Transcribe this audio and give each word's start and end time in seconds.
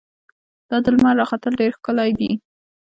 دا 0.69 0.77
د 0.83 0.85
لمر 0.93 1.15
راختل 1.21 1.53
ډېر 1.61 1.71
ښکلی 1.77 2.09
دي. 2.19 2.31